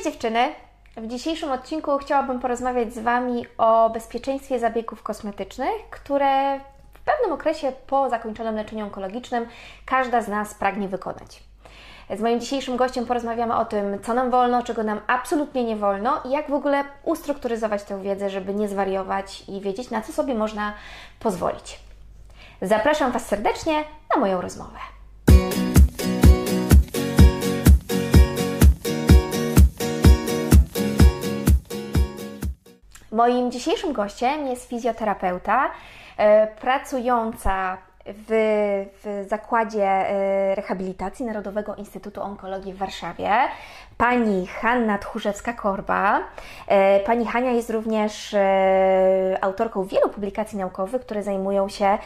[0.00, 0.54] Cześć dziewczyny!
[0.96, 6.60] W dzisiejszym odcinku chciałabym porozmawiać z Wami o bezpieczeństwie zabiegów kosmetycznych, które
[6.94, 9.46] w pewnym okresie po zakończonym leczeniu onkologicznym
[9.86, 11.42] każda z nas pragnie wykonać.
[12.16, 16.20] Z moim dzisiejszym gościem porozmawiamy o tym, co nam wolno, czego nam absolutnie nie wolno
[16.24, 20.34] i jak w ogóle ustrukturyzować tę wiedzę, żeby nie zwariować i wiedzieć, na co sobie
[20.34, 20.72] można
[21.18, 21.80] pozwolić.
[22.62, 24.78] Zapraszam Was serdecznie na moją rozmowę.
[33.12, 35.70] Moim dzisiejszym gościem jest fizjoterapeuta
[36.16, 38.28] e, pracująca w,
[39.04, 43.30] w zakładzie e, rehabilitacji Narodowego Instytutu Onkologii w Warszawie,
[43.96, 46.18] pani Hanna Tchórzewska-Korba.
[46.66, 48.36] E, pani Hania jest również
[49.40, 51.98] autorką wielu publikacji naukowych, które zajmują się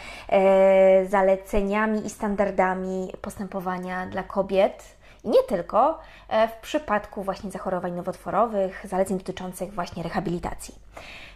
[1.09, 4.94] zaleceniami i standardami postępowania dla kobiet
[5.25, 5.99] i nie tylko
[6.29, 10.75] e, w przypadku właśnie zachorowań nowotworowych, zaleceń dotyczących właśnie rehabilitacji.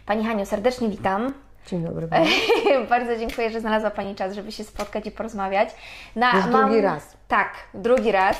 [0.05, 1.33] Pani Haniu, serdecznie witam.
[1.67, 2.07] Dzień dobry.
[2.89, 5.69] Bardzo dziękuję, że znalazła Pani czas, żeby się spotkać i porozmawiać.
[6.15, 7.17] Na, Już mam, drugi raz.
[7.27, 8.37] Tak, drugi raz.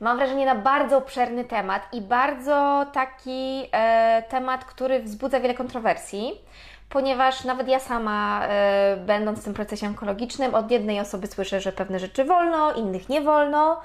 [0.00, 6.40] Mam wrażenie na bardzo obszerny temat i bardzo taki e, temat, który wzbudza wiele kontrowersji,
[6.88, 11.72] ponieważ nawet ja sama, e, będąc w tym procesie onkologicznym, od jednej osoby słyszę, że
[11.72, 13.80] pewne rzeczy wolno, innych nie wolno.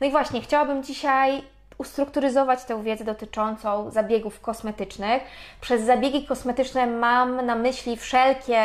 [0.00, 1.42] No i właśnie, chciałabym dzisiaj
[1.78, 5.22] ustrukturyzować tę wiedzę dotyczącą zabiegów kosmetycznych.
[5.60, 8.62] Przez zabiegi kosmetyczne mam na myśli wszelkie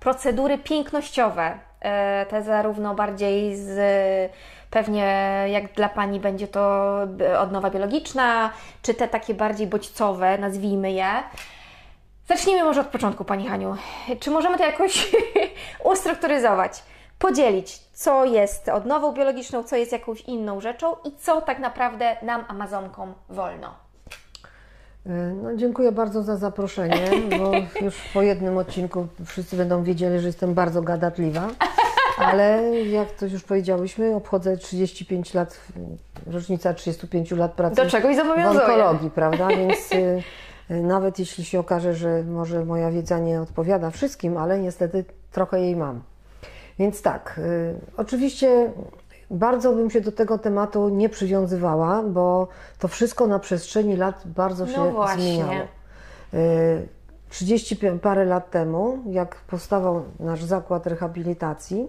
[0.00, 3.78] procedury pięknościowe, e, te zarówno bardziej z
[4.70, 5.04] pewnie
[5.48, 6.96] jak dla Pani będzie to
[7.38, 8.50] odnowa biologiczna,
[8.82, 11.10] czy te takie bardziej bodźcowe, nazwijmy je.
[12.28, 13.76] Zacznijmy może od początku, Pani Haniu.
[14.20, 15.12] Czy możemy to jakoś
[15.92, 16.82] ustrukturyzować?
[17.18, 22.44] podzielić, co jest odnową biologiczną, co jest jakąś inną rzeczą i co tak naprawdę nam,
[22.48, 23.74] Amazonkom, wolno.
[25.06, 25.10] E,
[25.42, 27.52] no, dziękuję bardzo za zaproszenie, bo
[27.84, 31.48] już po jednym odcinku wszyscy będą wiedzieli, że jestem bardzo gadatliwa.
[32.18, 35.60] Ale jak to już powiedziałyśmy, obchodzę 35 lat,
[36.26, 39.48] rocznica 35 lat pracy Do czegoś w onkologii, prawda?
[39.48, 40.22] Więc y,
[40.82, 45.76] nawet jeśli się okaże, że może moja wiedza nie odpowiada wszystkim, ale niestety trochę jej
[45.76, 46.02] mam.
[46.78, 48.72] Więc tak, y, oczywiście
[49.30, 52.48] bardzo bym się do tego tematu nie przywiązywała, bo
[52.78, 55.54] to wszystko na przestrzeni lat bardzo się no zmieniało.
[56.34, 56.88] Y,
[57.28, 61.88] 30 parę lat temu, jak powstawał nasz zakład rehabilitacji,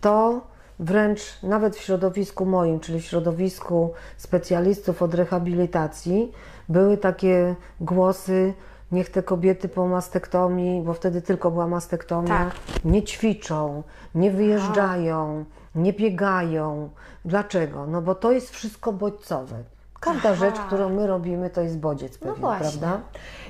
[0.00, 0.40] to
[0.78, 6.32] wręcz nawet w środowisku moim, czyli w środowisku specjalistów od rehabilitacji,
[6.68, 8.54] były takie głosy,
[8.92, 12.54] niech te kobiety po mastektomii, bo wtedy tylko była mastektomia, tak.
[12.84, 13.82] nie ćwiczą,
[14.14, 15.44] nie wyjeżdżają,
[15.74, 16.90] nie biegają.
[17.24, 17.86] Dlaczego?
[17.86, 19.64] No bo to jest wszystko bodźcowe.
[20.00, 20.34] Każda Aha.
[20.34, 23.00] rzecz, którą my robimy, to jest bodziec no pewien, no prawda?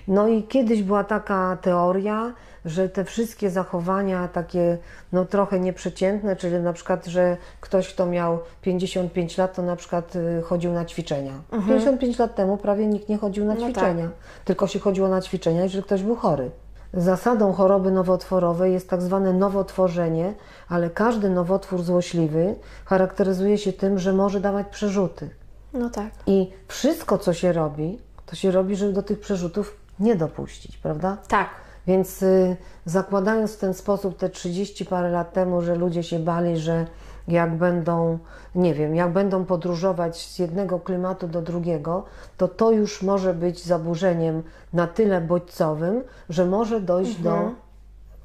[0.08, 2.32] No i kiedyś była taka teoria,
[2.64, 4.78] że te wszystkie zachowania takie
[5.12, 10.16] no trochę nieprzeciętne, czyli na przykład, że ktoś, kto miał 55 lat, to na przykład
[10.16, 11.32] y, chodził na ćwiczenia.
[11.52, 11.66] Mhm.
[11.66, 14.44] 55 lat temu prawie nikt nie chodził na no ćwiczenia, tak.
[14.44, 16.50] tylko się chodziło na ćwiczenia, jeżeli ktoś był chory.
[16.94, 20.34] Zasadą choroby nowotworowej jest tak zwane nowotworzenie,
[20.68, 22.54] ale każdy nowotwór złośliwy
[22.84, 25.30] charakteryzuje się tym, że może dawać przerzuty.
[25.72, 26.10] No tak.
[26.26, 31.16] I wszystko, co się robi, to się robi, żeby do tych przerzutów nie dopuścić, prawda?
[31.28, 31.48] Tak.
[31.86, 36.56] Więc y, zakładając w ten sposób te 30 parę lat temu, że ludzie się bali,
[36.56, 36.86] że
[37.28, 38.18] jak będą,
[38.54, 42.04] nie wiem, jak będą podróżować z jednego klimatu do drugiego,
[42.36, 44.42] to to już może być zaburzeniem
[44.72, 47.24] na tyle bodźcowym, że może dojść mhm.
[47.24, 47.50] do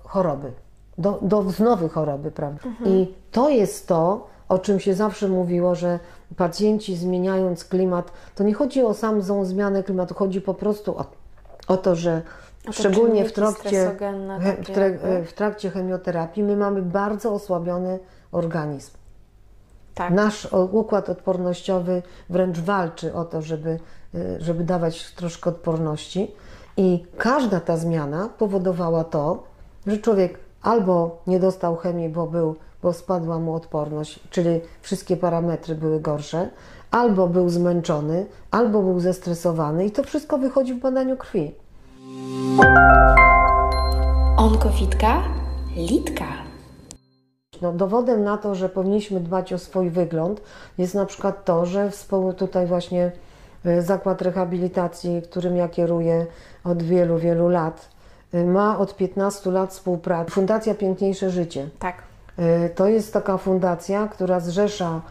[0.03, 0.51] choroby,
[0.97, 2.59] do, do wznowy choroby, prawda?
[2.65, 2.89] Mhm.
[2.89, 5.99] I to jest to, o czym się zawsze mówiło, że
[6.37, 11.05] pacjenci zmieniając klimat, to nie chodzi o samą zmianę klimatu, chodzi po prostu o,
[11.67, 12.21] o to, że
[12.71, 13.95] szczególnie w trakcie,
[14.61, 14.93] w, trak,
[15.25, 17.99] w trakcie chemioterapii my mamy bardzo osłabiony
[18.31, 18.91] organizm.
[19.93, 20.13] Tak.
[20.13, 23.79] Nasz układ odpornościowy wręcz walczy o to, żeby,
[24.15, 26.31] e, żeby dawać troszkę odporności.
[26.77, 29.43] I każda ta zmiana powodowała to,
[29.87, 35.75] że człowiek albo nie dostał chemii, bo, był, bo spadła mu odporność, czyli wszystkie parametry
[35.75, 36.49] były gorsze,
[36.91, 41.51] albo był zmęczony, albo był zestresowany, i to wszystko wychodzi w badaniu krwi.
[44.37, 45.21] Onkofitka,
[45.75, 46.27] litka.
[47.61, 50.41] No, dowodem na to, że powinniśmy dbać o swój wygląd,
[50.77, 51.91] jest na przykład to, że
[52.37, 53.11] tutaj właśnie
[53.65, 56.25] e, zakład rehabilitacji, którym ja kieruję
[56.63, 57.92] od wielu, wielu lat,
[58.33, 60.31] ma od 15 lat współpracę.
[60.31, 61.69] Fundacja Piękniejsze Życie.
[61.79, 61.95] Tak.
[62.37, 65.01] E, to jest taka fundacja, która zrzesza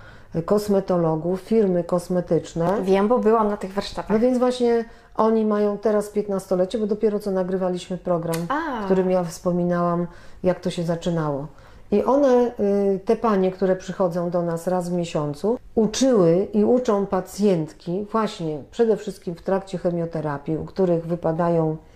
[0.45, 2.83] kosmetologów, firmy kosmetyczne.
[2.83, 4.11] Wiem, bo byłam na tych warsztatach.
[4.11, 4.85] No więc właśnie
[5.17, 8.83] oni mają teraz 15-lecie, bo dopiero co nagrywaliśmy program, A.
[8.83, 10.07] w którym ja wspominałam,
[10.43, 11.47] jak to się zaczynało.
[11.91, 12.53] I one,
[12.95, 18.63] y, te panie, które przychodzą do nas raz w miesiącu, uczyły i uczą pacjentki właśnie
[18.71, 21.92] przede wszystkim w trakcie chemioterapii, u których wypadają y,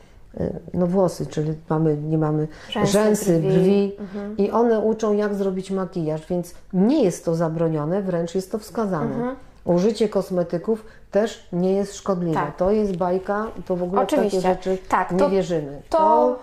[0.74, 3.48] no włosy, czyli mamy, nie mamy Rzęsy, rzęsy, brwi.
[3.48, 3.92] brwi,
[4.38, 9.36] i one uczą jak zrobić makijaż, więc nie jest to zabronione, wręcz jest to wskazane.
[9.64, 12.34] Użycie kosmetyków też nie jest szkodliwe.
[12.34, 12.56] Tak.
[12.56, 14.40] To jest bajka, to w ogóle w takie Oczywiście.
[14.48, 15.82] rzeczy Tak, nie to- wierzymy.
[15.90, 16.38] to-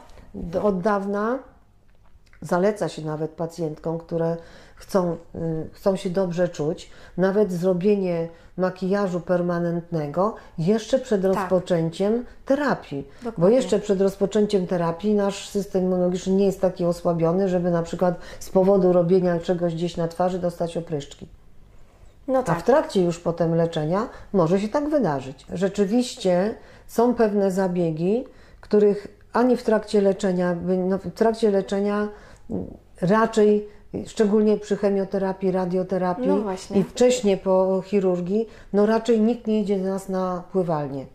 [0.51, 1.39] To od dawna
[2.43, 4.37] zaleca się nawet pacjentkom, które
[4.75, 13.07] chcą, y, chcą się dobrze czuć, nawet zrobienie makijażu permanentnego jeszcze przed rozpoczęciem terapii.
[13.23, 13.55] Bo Dokładnie.
[13.55, 18.49] jeszcze przed rozpoczęciem terapii nasz system immunologiczny nie jest taki osłabiony, żeby na przykład z
[18.49, 21.27] powodu robienia czegoś gdzieś na twarzy dostać opryszczki.
[22.27, 22.59] No A tak.
[22.59, 25.45] w trakcie już potem leczenia może się tak wydarzyć.
[25.53, 26.55] Rzeczywiście
[26.87, 28.23] są pewne zabiegi,
[28.61, 32.07] których ani w trakcie leczenia, no w trakcie leczenia
[33.01, 33.67] raczej,
[34.05, 36.43] szczególnie przy chemioterapii, radioterapii No
[36.75, 41.05] i wcześniej po chirurgii, no raczej nikt nie idzie do nas na pływalnię.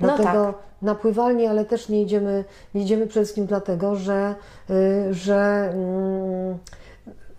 [0.00, 0.54] No Dlatego tak.
[0.82, 4.34] na pływalnię, ale też nie idziemy, nie idziemy przede wszystkim dlatego, że,
[4.70, 6.58] y, że mm,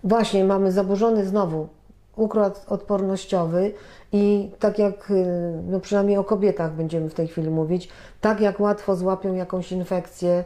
[0.04, 1.68] właśnie mamy zaburzony znowu
[2.16, 3.72] układ odpornościowy
[4.12, 5.26] i tak jak, y,
[5.68, 7.88] no przynajmniej o kobietach będziemy w tej chwili mówić,
[8.20, 10.44] tak jak łatwo złapią jakąś infekcję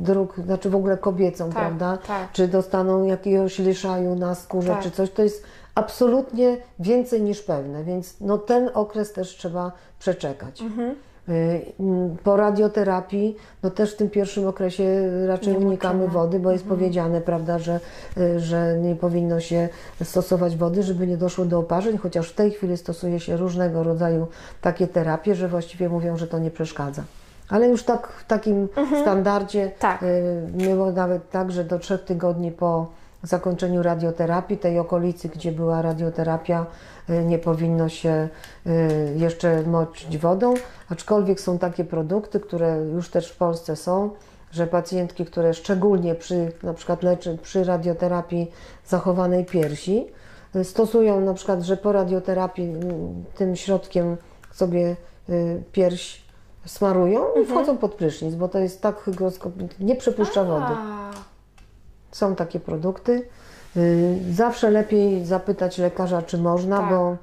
[0.00, 1.98] dróg, znaczy w ogóle kobiecą, Tak, prawda?
[2.06, 2.32] tak.
[2.32, 4.82] Czy dostaną jakiegoś liszaju na skórze, Tak.
[4.82, 5.44] czy coś, to jest
[5.74, 10.62] absolutnie więcej niż pewne, więc no ten okres też trzeba przeczekać.
[10.62, 10.94] Mhm.
[11.28, 16.50] Y, mm, Po radioterapii, no też w tym pierwszym okresie raczej Nie unikamy wody, bo
[16.52, 16.78] jest Mhm.
[16.80, 17.80] powiedziane, prawda, że,
[18.18, 19.68] y, że nie powinno się
[20.04, 24.26] stosować wody, żeby nie doszło do oparzeń, chociaż w tej chwili stosuje się różnego rodzaju
[24.60, 27.02] takie terapie, że właściwie mówią, że to nie przeszkadza.
[27.50, 28.68] Ale już tak w takim
[29.02, 30.02] standardzie Tak.
[30.02, 32.86] y, było nawet tak, że do trzech tygodni po
[33.22, 36.66] zakończeniu radioterapii, tej okolicy, gdzie była radioterapia,
[37.10, 38.28] y, nie powinno się
[38.66, 40.54] y, jeszcze moczyć wodą,
[40.88, 44.10] aczkolwiek są takie produkty, które już też w Polsce są,
[44.52, 48.50] że pacjentki, które szczególnie przy na przykład leczy, przy radioterapii
[48.86, 50.06] zachowanej piersi,
[50.62, 54.16] stosują na przykład, że po radioterapii mm, tym środkiem
[54.52, 54.96] sobie
[55.72, 56.27] pierś
[56.68, 60.74] smarują i wchodzą pod prysznic, bo to jest tak hygroskopiczne, nie przepuszcza wody.
[62.12, 63.28] Są takie produkty.
[63.76, 66.90] Y, Zawsze lepiej zapytać lekarza, czy można, Tak.
[66.90, 67.16] bo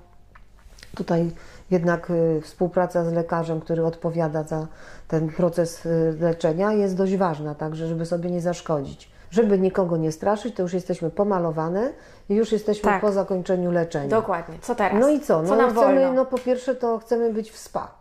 [0.97, 1.31] tutaj
[1.71, 4.68] jednak y, współpraca z lekarzem, który odpowiada za
[5.07, 9.12] ten proces y, leczenia, jest dość ważna, także żeby sobie nie zaszkodzić.
[9.31, 11.94] Żeby nikogo nie straszyć, to już jesteśmy pomalowane
[12.30, 13.01] i już jesteśmy Tak.
[13.01, 14.09] po zakończeniu leczenia.
[14.09, 14.56] dokładnie.
[14.62, 15.01] Co teraz?
[15.01, 15.41] No i co?
[15.41, 16.13] No Co nam chcemy, wolno?
[16.13, 17.91] no po pierwsze to chcemy być w spa.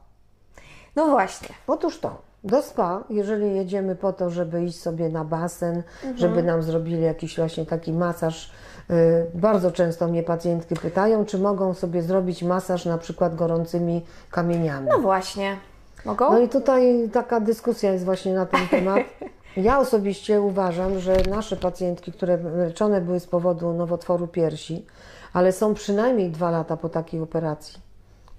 [0.97, 1.49] No właśnie.
[1.67, 6.19] Otóż to, do spa, jeżeli jedziemy po to, żeby iść sobie na basen, Mhm.
[6.19, 8.51] żeby nam zrobili jakiś właśnie taki masaż.
[8.91, 8.95] y,
[9.35, 14.87] Bardzo często mnie pacjentki pytają, czy mogą sobie zrobić masaż na przykład gorącymi kamieniami.
[14.91, 15.57] No właśnie.
[16.05, 16.33] Mogą?
[16.33, 18.99] No i tutaj taka dyskusja jest właśnie na ten temat.
[19.57, 24.87] Ja osobiście uważam, że nasze pacjentki, które leczone były z powodu nowotworu piersi,
[25.33, 27.81] ale są przynajmniej dwa lata po takiej operacji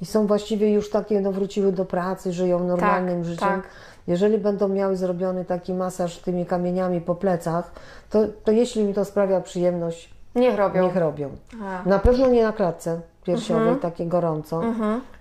[0.01, 3.47] i są właściwie już takie, no wróciły do pracy, żyją normalnym Tak, życiem.
[3.47, 3.63] tak.
[4.07, 7.71] Jeżeli będą miały zrobiony taki masaż tymi kamieniami po plecach,
[8.09, 10.83] to, to jeśli mi to sprawia przyjemność, Niech robią.
[10.83, 11.29] niech robią.
[11.63, 11.89] A.
[11.89, 13.79] Na pewno nie na klatce piersiowej, Mhm.
[13.79, 14.61] takie gorąco.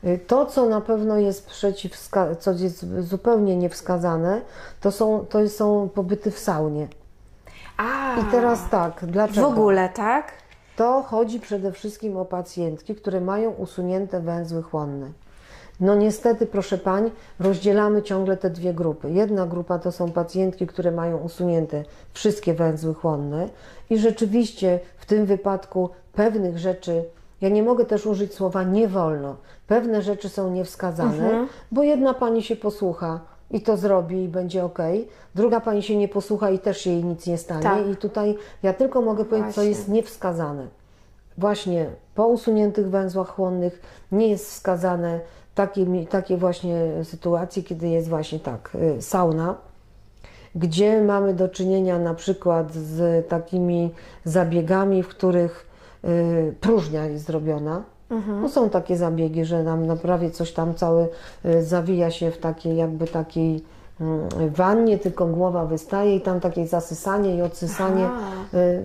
[0.04, 4.40] Y, To, co na pewno jest przeciwwska- co jest zupełnie niewskazane,
[4.80, 6.88] to są, to są pobyty w saunie.
[7.76, 8.16] A.
[8.20, 9.48] I teraz tak, W dlaczego?
[9.48, 10.32] ogóle, tak?
[10.76, 15.10] To chodzi przede wszystkim o pacjentki, które mają usunięte węzły chłonne.
[15.80, 19.10] No niestety, proszę pań, rozdzielamy ciągle te dwie grupy.
[19.10, 23.48] Jedna grupa to są pacjentki, które mają usunięte wszystkie węzły chłonne
[23.90, 27.04] i rzeczywiście w tym wypadku pewnych rzeczy,
[27.40, 32.42] ja nie mogę też użyć słowa nie wolno, pewne rzeczy są niewskazane, bo jedna pani
[32.42, 33.20] się posłucha
[33.54, 34.78] i to zrobi i będzie ok,
[35.34, 37.88] druga pani się nie posłucha i też jej nic nie stanie Tak.
[37.92, 39.70] i tutaj ja tylko mogę powiedzieć, co Właśnie.
[39.70, 40.66] jest niewskazane.
[41.38, 43.82] Właśnie po usuniętych węzłach chłonnych
[44.12, 45.20] nie jest wskazane
[45.54, 49.54] takie, takie właśnie sytuacje, kiedy jest właśnie tak, y, sauna,
[50.54, 53.90] gdzie mamy do czynienia na przykład z takimi
[54.24, 55.66] zabiegami, w których
[56.04, 57.82] y, próżnia jest zrobiona.
[58.42, 61.08] No są takie zabiegi, że nam naprawdę coś tam całe
[61.44, 63.62] y, zawija się w takiej jakby takiej
[64.54, 68.04] wannie, tylko głowa wystaje i tam takie zasysanie i odsysanie.
[68.04, 68.58] Aha.
[68.58, 68.82] Y,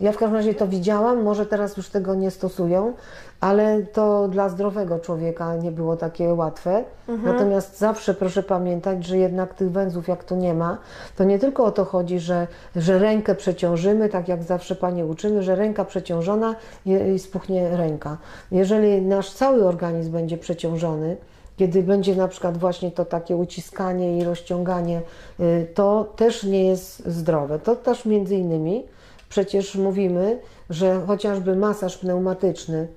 [0.00, 2.92] Ja w każdym razie to widziałam, może teraz już tego nie stosują,
[3.40, 6.84] ale to dla zdrowego człowieka nie było takie łatwe.
[7.24, 10.78] Natomiast zawsze proszę pamiętać, że jednak tych węzłów jak tu nie ma,
[11.16, 12.46] to nie tylko o to chodzi, że,
[12.76, 16.54] że rękę przeciążymy, tak jak zawsze Panie uczymy, że ręka przeciążona
[16.86, 18.16] i, i spuchnie ręka.
[18.50, 21.16] Jeżeli nasz cały organizm będzie przeciążony,
[21.56, 25.02] kiedy będzie na przykład właśnie to takie uciskanie i rozciąganie,
[25.40, 27.58] y, to też nie jest zdrowe.
[27.58, 28.82] To też między innymi
[29.28, 30.38] przecież mówimy,
[30.70, 32.88] że chociażby masaż pneumatyczny,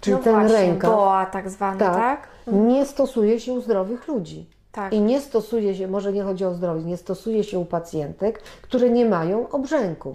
[0.00, 1.94] czyli no ten właśnie, rękaw, boa tak zwany, tak?
[1.94, 4.46] tak, nie stosuje się u zdrowych ludzi.
[4.72, 4.92] Tak.
[4.92, 8.90] I nie stosuje się, może nie chodzi o zdrowie, nie stosuje się u pacjentek, które
[8.90, 10.14] nie mają obrzęku.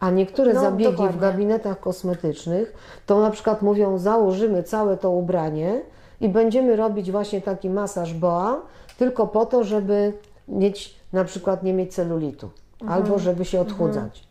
[0.00, 1.20] A niektóre No, zabiegi w dokładnie.
[1.20, 2.72] gabinetach kosmetycznych
[3.06, 5.80] to na przykład mówią, założymy całe to ubranie
[6.20, 8.60] i będziemy robić właśnie taki masaż boa,
[8.98, 10.12] tylko po to, żeby
[10.48, 12.50] mieć na przykład nie mieć celulitu
[12.82, 13.02] Mhm.
[13.02, 14.28] albo żeby się odchudzać.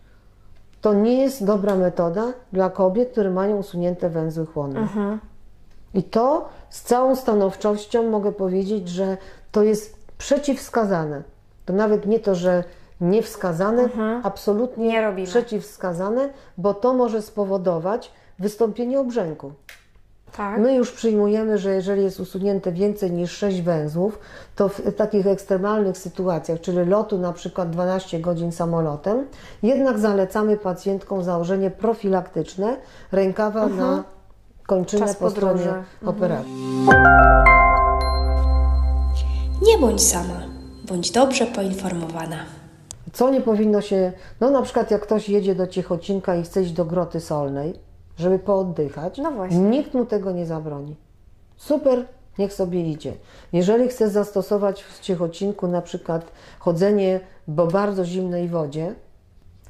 [0.82, 4.79] To nie jest dobra metoda dla kobiet, które mają usunięte węzły chłonne.
[4.79, 5.20] Mhm.
[5.94, 9.17] I to z całą stanowczością mogę powiedzieć, że
[9.51, 11.24] to jest przeciwwskazane.
[11.65, 12.63] To nawet nie to, że
[13.01, 13.89] niewskazane,
[14.24, 15.01] absolutnie Mhm.
[15.03, 15.27] Nie robimy.
[15.27, 19.51] przeciwwskazane, bo to może spowodować wystąpienie obrzęku.
[20.36, 20.60] Tak.
[20.60, 24.19] My już przyjmujemy, że jeżeli jest usunięte więcej niż 6 węzłów,
[24.55, 29.27] to w takich ekstremalnych sytuacjach, czyli lotu na przykład 12 godzin samolotem,
[29.63, 32.77] jednak zalecamy pacjentkom założenie profilaktyczne
[33.12, 34.03] rękawa na
[34.67, 35.63] kończynę Czas po podróży.
[35.63, 36.51] stronie operacji.
[39.62, 40.41] Nie bądź sama,
[40.88, 42.38] bądź dobrze poinformowana.
[43.13, 46.72] Co nie powinno się, no na przykład jak ktoś jedzie do Ciechocinka i chce iść
[46.72, 47.74] do Groty Solnej,
[48.18, 49.58] żeby pooddychać, No właśnie.
[49.58, 50.96] nikt mu tego nie zabroni.
[51.58, 52.06] Super,
[52.38, 53.14] niech sobie idzie.
[53.54, 57.20] Jeżeli chce zastosować w Ciechocinku na przykład chodzenie
[57.56, 58.96] po bardzo zimnej wodzie,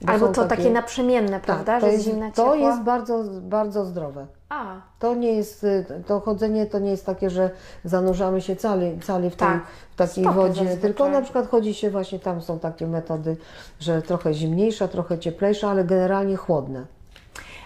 [0.01, 1.63] bo Albo to takie, naprzemienne, prawda?
[1.65, 4.27] tak, to jest, zimna, to jest bardzo, bardzo zdrowe.
[4.49, 5.65] A, To nie jest,
[6.07, 7.49] to chodzenie to nie jest takie, że
[7.83, 9.61] zanurzamy się cali, cali w, tej, Tak.
[9.91, 10.81] w takiej Stopy wodzie, zazwyczaj.
[10.81, 13.37] tylko na przykład chodzi się właśnie, tam są takie metody,
[13.79, 16.85] że trochę zimniejsza, trochę cieplejsza, ale generalnie chłodne.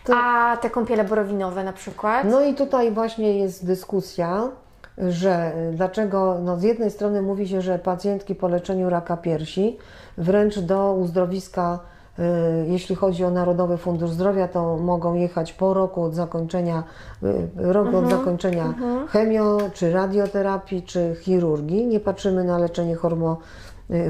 [0.03, 2.27] To- a te kąpiele borowinowe na przykład?
[2.29, 4.50] No i tutaj właśnie jest dyskusja,
[4.98, 9.77] że y, dlaczego, no z jednej strony mówi się, że pacjentki po leczeniu raka piersi
[10.17, 11.79] wręcz do uzdrowiska,
[12.20, 12.24] y,
[12.67, 16.84] jeśli chodzi o Narodowy Fundusz Zdrowia, to mogą jechać po roku od zakończenia,
[17.24, 18.74] y, rok od zakończenia
[19.10, 21.88] chemio, czy radioterapii, czy chirurgii.
[21.88, 23.38] Nie patrzymy na leczenie hormo,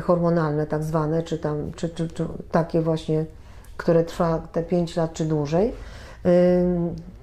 [0.03, 3.25] hormonalne tak zwane, czy tam, czy, czy, czy takie właśnie,
[3.81, 5.73] które trwa te 5 lat czy dłużej.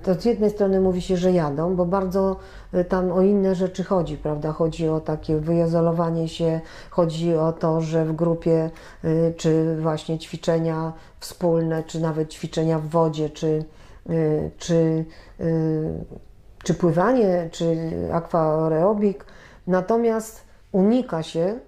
[0.02, 2.36] To z jednej strony mówi się, że jadą, bo bardzo
[2.74, 4.52] y, tam o inne rzeczy chodzi, prawda?
[4.52, 6.60] Chodzi o takie wyizolowanie się,
[6.90, 8.70] chodzi o to, że w grupie,
[9.04, 13.64] y, czy właśnie ćwiczenia wspólne, czy nawet ćwiczenia w wodzie, czy,
[14.10, 15.04] y, czy,
[16.64, 19.24] czy pływanie, czy akwareobik.
[19.66, 21.58] Natomiast unika się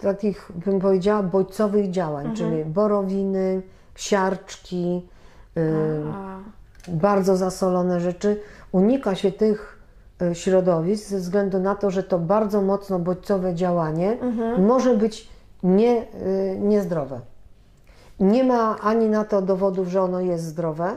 [0.00, 3.62] takich, bym powiedziała, bodźcowych działań, czyli borowiny,
[3.96, 5.08] siarczki,
[5.56, 5.62] y,
[6.88, 8.40] bardzo zasolone rzeczy.
[8.72, 9.82] Unika się tych
[10.22, 14.16] y, środowisk ze względu na to, że to bardzo mocno bodźcowe działanie
[14.58, 15.28] może być
[15.62, 17.20] nie, y, niezdrowe.
[18.20, 20.96] Nie ma ani na to dowodów, że ono jest zdrowe,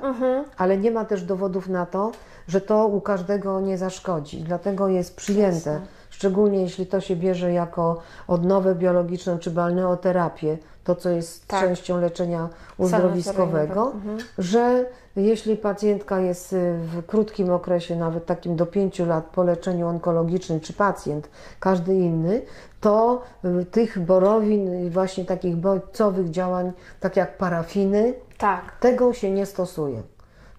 [0.58, 2.12] ale nie ma też dowodów na to,
[2.48, 4.42] że to u każdego nie zaszkodzi.
[4.42, 5.82] Dlatego jest przyjęte,
[6.20, 7.98] szczególnie jeśli to się bierze jako
[8.28, 11.62] odnowę biologiczną czy balneoterapię, to co jest Tak.
[11.62, 13.94] częścią leczenia uzdrowiskowego,
[14.38, 14.86] że
[15.16, 20.60] jeśli pacjentka jest y, w krótkim okresie, nawet takim do 5 lat po leczeniu onkologicznym,
[20.60, 22.42] czy pacjent, każdy inny,
[22.82, 23.22] to
[23.62, 28.80] y, tych borowin właśnie takich bodźcowych działań, tak jak parafiny, tak.
[28.80, 30.02] tego się nie stosuje.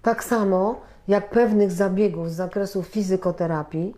[0.02, 3.94] Tak samo jak pewnych zabiegów z zakresu fizykoterapii,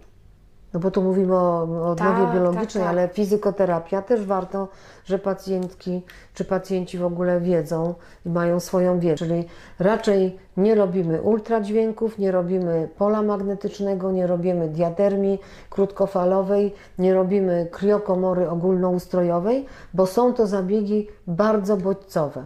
[0.75, 2.89] no bo tu mówimy o, o odnowie Tak, biologicznej, tak, tak.
[2.89, 4.69] ale fizykoterapia też warto,
[5.05, 6.03] że pacjentki
[6.35, 7.95] czy pacjenci w ogóle wiedzą
[8.27, 9.17] i mają swoją wiedzę.
[9.17, 9.45] Czyli
[9.79, 15.39] raczej nie robimy ultradźwięków, nie robimy pola magnetycznego, nie robimy diatermii
[15.71, 22.45] krótkofalowej, nie robimy kriokomory ogólnoustrojowej, bo są to zabiegi bardzo bodźcowe.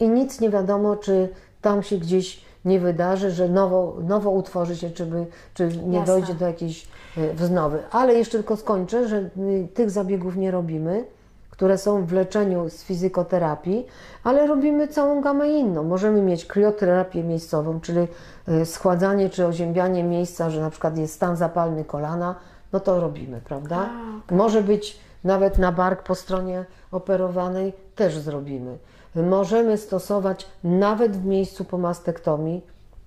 [0.00, 1.28] I nic nie wiadomo, czy
[1.60, 6.14] tam się gdzieś nie wydarzy, że nowo, nowo utworzy się, czy, by, czy nie Jasne.
[6.14, 6.88] dojdzie do jakiejś
[7.34, 7.82] wznowy.
[7.90, 11.04] Ale jeszcze tylko skończę, że y, tych zabiegów nie robimy,
[11.50, 13.86] które są w leczeniu z fizykoterapii,
[14.24, 15.84] ale robimy całą gamę inną.
[15.84, 18.08] Możemy mieć krioterapię miejscową, czyli
[18.48, 22.34] y, schładzanie czy oziębianie miejsca, że na przykład jest stan zapalny kolana,
[22.72, 23.90] no to robimy, prawda?
[24.30, 28.78] Może być nawet na bark po stronie operowanej też zrobimy.
[29.14, 32.62] Możemy stosować nawet w miejscu po mastektomii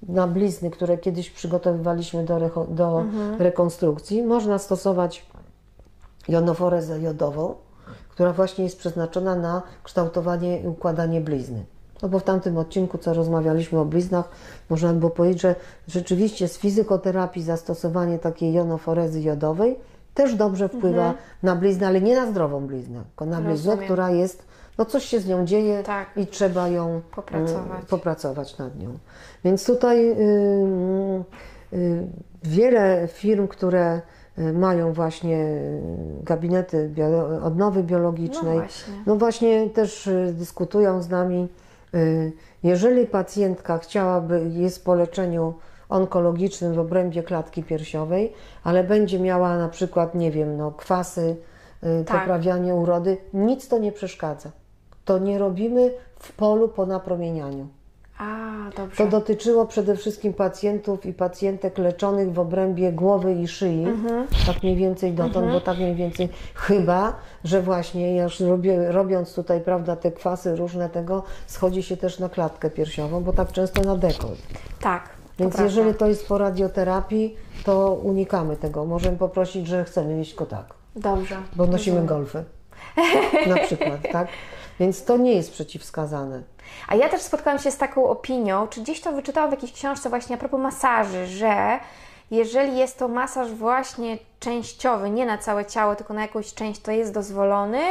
[0.07, 3.03] na blizny, które kiedyś przygotowywaliśmy do, do
[3.39, 5.25] rekonstrukcji, można stosować
[6.27, 7.55] jonoforezę jodową,
[8.09, 11.65] która właśnie jest przeznaczona na kształtowanie i układanie blizny.
[12.01, 14.29] No bo w tamtym odcinku, co rozmawialiśmy o bliznach,
[14.69, 15.55] można by było powiedzieć, że
[15.87, 19.79] rzeczywiście z fizykoterapii zastosowanie takiej jonoforezy jodowej
[20.13, 24.45] też dobrze wpływa na bliznę, ale nie na zdrową bliznę, tylko na bliznę, która jest,
[24.77, 26.07] no coś się z nią dzieje Tak.
[26.17, 27.83] i trzeba ją Popracować.
[27.83, 28.97] y, popracować nad nią.
[29.43, 30.15] Więc tutaj y,
[31.73, 32.07] y,
[32.43, 34.01] wiele firm, które
[34.39, 35.47] y, mają właśnie
[36.23, 38.93] gabinety bio, odnowy biologicznej, No właśnie.
[39.05, 41.47] no właśnie też dyskutują z nami,
[42.63, 45.53] jeżeli pacjentka chciałaby, jest po leczeniu
[45.89, 51.35] onkologicznym w obrębie klatki piersiowej, ale będzie miała na przykład, nie wiem, no, kwasy,
[52.05, 52.19] Tak.
[52.19, 54.51] poprawianie urody, nic to nie przeszkadza.
[55.05, 57.67] To nie robimy w polu po napromienianiu.
[58.17, 58.45] A,
[58.77, 58.97] dobrze.
[58.97, 64.27] To dotyczyło przede wszystkim pacjentów i pacjentek leczonych w obrębie głowy i szyi, Mhm.
[64.47, 69.33] tak mniej więcej dotąd, bo tak mniej więcej, chyba, że właśnie ja już robię, robiąc
[69.35, 73.81] tutaj, prawda, te kwasy różne tego, schodzi się też na klatkę piersiową, bo tak często
[73.81, 74.39] na dekolt.
[74.81, 75.09] Tak.
[75.39, 78.85] Więc to jeżeli to jest po radioterapii, to unikamy tego.
[78.85, 80.65] Możemy poprosić, że chcemy mieć go tak,
[80.95, 81.35] Dobrze.
[81.55, 82.43] bo nosimy golfy.
[83.47, 84.27] Na przykład, tak?
[84.81, 86.41] Więc to nie jest przeciwwskazane.
[86.87, 90.09] A ja też spotkałam się z taką opinią, czy gdzieś to wyczytałam w jakiejś książce
[90.09, 91.79] właśnie a propos masaży, że
[92.31, 96.91] jeżeli jest to masaż właśnie częściowy, nie na całe ciało, tylko na jakąś część, to
[96.91, 97.81] jest dozwolony.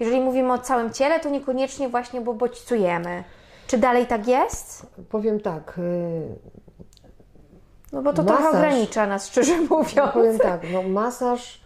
[0.00, 3.24] Jeżeli mówimy o całym ciele, to niekoniecznie właśnie, bo bodźcujemy.
[3.66, 4.86] Czy dalej tak jest?
[5.10, 6.22] Powiem tak, y,
[7.92, 10.12] No bo to Masaż- trochę ogranicza nas, szczerze No, mówiąc.
[10.12, 11.61] powiem tak, no masaż,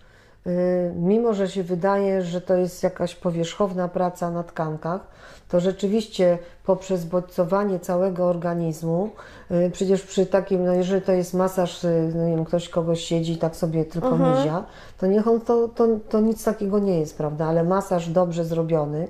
[0.96, 5.00] mimo że się wydaje, że to jest jakaś powierzchowna praca na tkankach,
[5.48, 9.10] to rzeczywiście poprzez bodźcowanie całego organizmu,
[9.50, 13.00] y, przecież przy takim, no jeżeli to jest masaż, y, no nie wiem, ktoś kogoś
[13.00, 14.38] siedzi i tak sobie tylko Mhm.
[14.38, 14.64] mizia,
[14.98, 19.08] to niech on, to, to, to nic takiego nie jest, prawda, ale masaż dobrze zrobiony,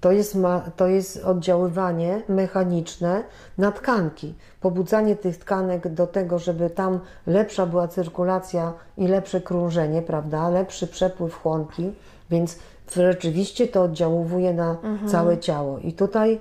[0.00, 3.24] to jest, ma, to jest oddziaływanie mechaniczne
[3.58, 4.34] na tkanki.
[4.60, 10.48] Pobudzanie tych tkanek do tego, żeby tam lepsza była cyrkulacja i lepsze krążenie, prawda?
[10.48, 11.92] Lepszy przepływ chłonki,
[12.30, 12.58] więc
[12.96, 15.78] rzeczywiście to oddziałuje na całe ciało.
[15.78, 16.38] I tutaj y,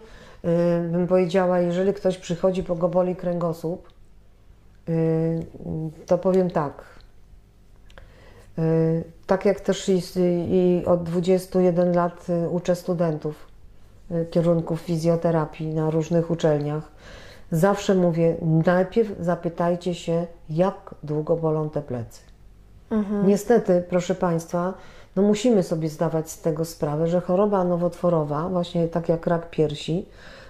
[0.92, 3.90] bym powiedziała, jeżeli ktoś przychodzi, bo go boli kręgosłup,
[4.90, 5.46] y,
[6.06, 6.84] to powiem tak.
[8.60, 13.49] Y, Tak jak też i, od 21 lat uczę studentów
[14.32, 16.92] kierunków fizjoterapii na różnych uczelniach,
[17.52, 22.22] zawsze mówię, najpierw zapytajcie się, jak długo bolą te plecy.
[23.26, 24.74] Niestety, proszę Państwa,
[25.16, 30.06] no musimy sobie zdawać z tego sprawę, że choroba nowotworowa, właśnie tak jak rak piersi,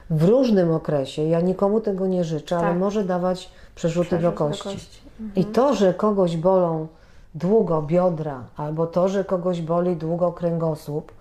[0.10, 2.78] w różnym okresie, ja nikomu tego nie życzę, ale Tak.
[2.78, 4.63] może dawać przerzuty Przerzut do do kości.
[4.63, 5.02] kości.
[5.36, 6.88] I to, że kogoś bolą
[7.36, 11.12] długo biodra, albo to, że kogoś boli długo kręgosłup,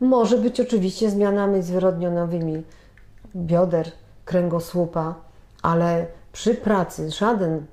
[0.00, 2.62] może być oczywiście zmianami zwyrodnionowymi
[3.36, 3.90] bioder,
[4.24, 5.14] kręgosłupa,
[5.62, 7.66] ale przy pracy żaden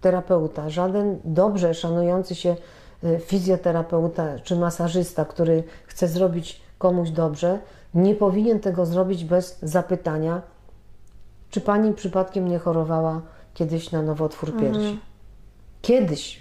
[0.00, 2.56] terapeuta, żaden dobrze szanujący się
[3.04, 7.58] y, fizjoterapeuta czy masażysta, który chce zrobić komuś dobrze,
[7.94, 10.42] nie powinien tego zrobić bez zapytania,
[11.50, 13.22] czy pani przypadkiem nie chorowała
[13.54, 14.98] kiedyś na nowotwór piersi.
[15.82, 16.40] Kiedyś.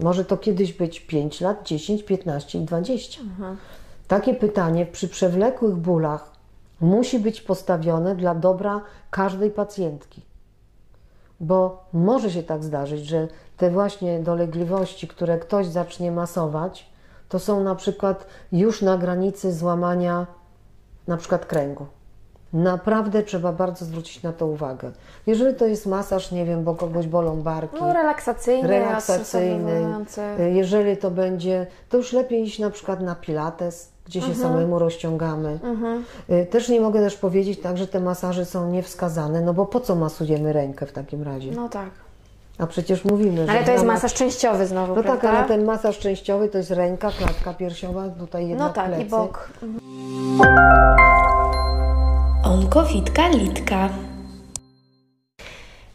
[0.00, 3.20] Może to kiedyś być 5 lat, 10, 15 i 20.
[4.08, 6.32] Takie pytanie przy przewlekłych bólach
[6.80, 10.22] musi być postawione dla dobra każdej pacjentki.
[11.40, 16.90] Bo może się tak zdarzyć, że te właśnie dolegliwości, które ktoś zacznie masować,
[17.28, 20.26] to są na przykład już na granicy złamania
[21.06, 21.86] na przykład kręgu.
[22.54, 24.90] Naprawdę trzeba bardzo zwrócić na to uwagę.
[25.26, 29.80] Jeżeli to jest masaż, nie wiem, bo kogoś bolą barki, No relaksacyjny, relaksacyjny.
[29.80, 30.52] relaksacyjny.
[30.54, 35.58] Jeżeli to będzie, to już lepiej iść na przykład na pilates, gdzie się samemu rozciągamy.
[36.30, 39.80] Y, Też nie mogę też powiedzieć tak, że te masaże są niewskazane, no bo po
[39.80, 41.50] co masujemy rękę w takim razie?
[41.52, 41.90] No tak.
[42.58, 43.52] A przecież mówimy, że...
[43.52, 45.38] Ale to jest ramach- masaż częściowy znowu, No tak, prawda?
[45.38, 49.02] ale ten masaż częściowy to jest ręka, klatka piersiowa, tutaj jednak No tak, plecy.
[49.02, 49.48] i bok.
[52.44, 53.88] Onkowitka Litka.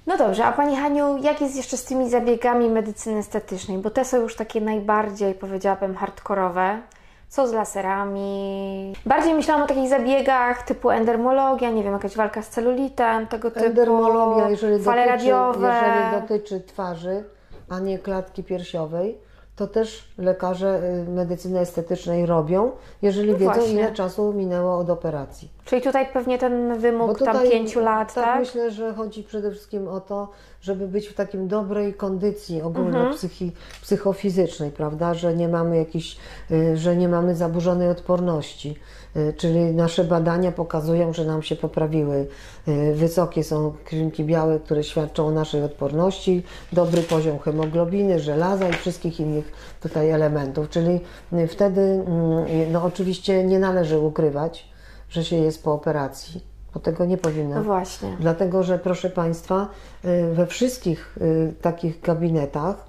[0.07, 3.77] No dobrze, a Pani Haniu, jak jest jeszcze z tymi zabiegami medycyny estetycznej?
[3.77, 6.81] Bo te są już takie najbardziej, powiedziałabym, hardkorowe.
[7.27, 8.93] Co z laserami?
[9.05, 13.65] Bardziej myślałam o takich zabiegach typu endermologia, nie wiem, jakaś walka z celulitem, tego typu.
[13.65, 15.81] Endermologia, jeżeli fale dotyczy, radiowe.
[15.83, 17.23] jeżeli dotyczy twarzy,
[17.69, 19.17] a nie klatki piersiowej,
[19.59, 23.73] to też lekarze y, medycyny estetycznej robią, jeżeli No wiedzą, właśnie.
[23.73, 25.49] ile czasu minęło od operacji.
[25.65, 28.25] Czyli tutaj pewnie ten wymóg tam pięciu lat, tak?
[28.25, 28.39] tak?
[28.39, 30.27] myślę, że chodzi przede wszystkim o to,
[30.61, 36.17] żeby być w takim dobrej kondycji ogólno psychi, psychofizycznej, prawda, że nie mamy jakiejś,
[36.51, 38.75] y, że nie mamy zaburzonej odporności.
[39.15, 42.27] Y, Czyli nasze badania pokazują, że nam się poprawiły.
[42.67, 46.43] Y, Wysokie są krwinki białe, które świadczą o naszej odporności,
[46.73, 50.69] dobry poziom hemoglobiny, żelaza i wszystkich innych tutaj elementów.
[50.69, 50.99] Czyli
[51.47, 54.69] wtedy, mm, no oczywiście nie należy ukrywać,
[55.09, 56.41] że się jest po operacji,
[56.79, 57.55] bo tego nie powinno.
[57.55, 58.17] No właśnie.
[58.19, 59.67] Dlatego, że proszę Państwa,
[60.05, 62.85] y, we wszystkich y, takich gabinetach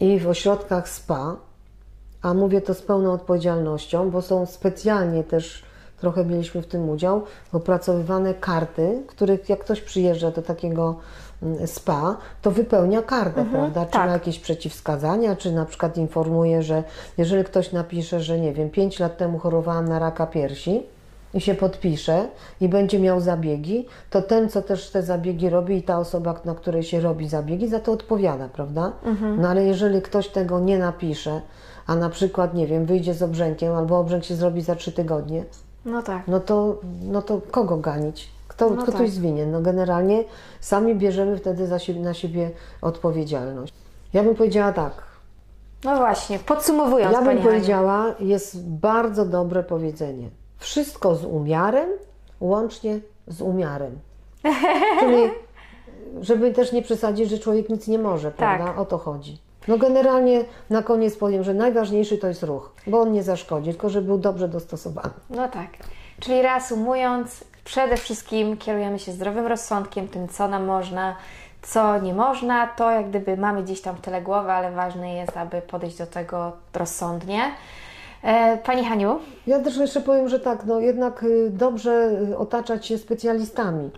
[0.00, 1.36] i w ośrodkach SPA,
[2.22, 5.62] a mówię to z pełną odpowiedzialnością, bo są specjalnie też,
[6.00, 10.96] trochę mieliśmy w tym udział, opracowywane karty, których jak ktoś przyjeżdża do takiego
[11.42, 13.86] mm, spa, to wypełnia kartę, prawda?
[13.86, 14.06] Czy tak.
[14.06, 16.84] ma jakieś przeciwwskazania, czy na przykład informuje, że
[17.18, 20.93] jeżeli ktoś napisze, że nie wiem, 5 lat temu chorowałam na raka piersi,
[21.34, 22.28] i się podpisze
[22.60, 26.54] i będzie miał zabiegi, to ten, co też te zabiegi robi i ta osoba, na
[26.54, 28.92] której się robi zabiegi, za to odpowiada, prawda?
[29.38, 31.40] No ale jeżeli ktoś tego nie napisze,
[31.86, 35.44] a na przykład, nie wiem, wyjdzie z obrzękiem albo obrzęk się zrobi za trzy tygodnie,
[35.84, 36.28] No tak.
[36.28, 38.28] no to, no to kogo ganić?
[38.48, 38.96] Kto, No kto tak.
[38.96, 39.50] tu jest winien?
[39.50, 40.24] No generalnie
[40.60, 42.50] sami bierzemy wtedy za siebie, na siebie
[42.82, 43.74] odpowiedzialność.
[44.12, 44.92] Ja bym powiedziała tak,
[45.84, 50.28] No właśnie, podsumowując, ja bym powiedziała, jest bardzo dobre powiedzenie.
[50.64, 51.88] Wszystko z umiarem,
[52.40, 53.98] łącznie z umiarem.
[55.00, 55.30] Czyli,
[56.20, 58.36] żeby też nie przesadzić, że człowiek nic nie może, Tak.
[58.36, 58.80] prawda?
[58.80, 59.38] O to chodzi.
[59.68, 63.88] No generalnie na koniec powiem, że najważniejszy to jest ruch, bo on nie zaszkodzi, tylko
[63.88, 65.10] żeby był dobrze dostosowany.
[65.30, 65.68] No tak.
[66.20, 71.16] Czyli reasumując, przede wszystkim kierujemy się zdrowym rozsądkiem, tym co nam można,
[71.62, 75.36] co nie można, to jak gdyby mamy gdzieś tam w tyle głowy, ale ważne jest,
[75.36, 77.40] aby podejść do tego rozsądnie.
[78.24, 82.86] E, Pani Haniu, Ja też jeszcze powiem, że tak, no jednak y, dobrze y, otaczać
[82.86, 83.90] się specjalistami,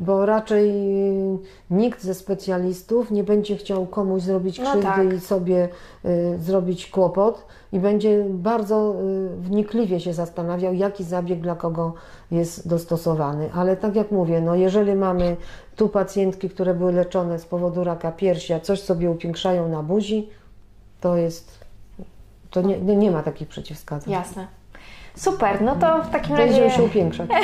[0.00, 1.38] bo raczej y,
[1.70, 5.12] nikt ze specjalistów nie będzie chciał komuś zrobić No krzywdy tak.
[5.12, 5.68] i sobie
[6.04, 8.94] y, zrobić kłopot i będzie bardzo
[9.34, 11.94] y, wnikliwie się zastanawiał, jaki zabieg dla kogo
[12.30, 13.50] jest dostosowany.
[13.54, 15.36] Ale tak jak mówię, no jeżeli mamy
[15.76, 20.28] tu pacjentki, które były leczone z powodu raka piersi, a coś sobie upiększają na buzi,
[21.00, 21.60] to jest,
[22.50, 24.12] to nie, nie, ma takich przeciwwskazań.
[24.12, 24.46] jasne.
[25.14, 26.52] Super, no to w takim To razie...
[26.52, 27.30] idziemy się upiększać.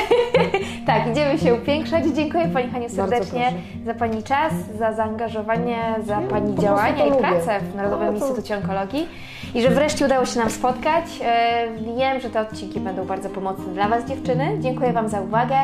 [0.86, 2.04] Tak, idziemy się upiększać.
[2.14, 3.52] Dziękuję Pani Haniu serdecznie
[3.86, 8.26] za Pani czas, za zaangażowanie, za Pani po działania i pracę w Narodowym No to-
[8.26, 9.08] Instytucie Onkologii
[9.54, 11.04] i że wreszcie udało się nam spotkać.
[11.24, 11.66] E,
[11.98, 14.56] Wiem, że te odcinki będą bardzo pomocne dla Was, dziewczyny.
[14.60, 15.56] Dziękuję Wam za uwagę.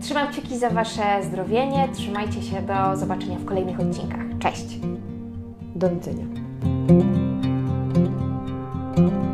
[0.00, 1.88] Trzymam kciuki za Wasze zdrowienie.
[1.94, 2.62] Trzymajcie się.
[2.62, 4.20] Do zobaczenia w kolejnych odcinkach.
[4.38, 4.66] Cześć!
[5.74, 6.24] Do widzenia.
[8.94, 9.31] thank you